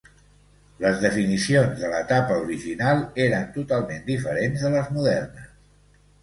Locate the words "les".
0.85-1.01, 4.79-4.91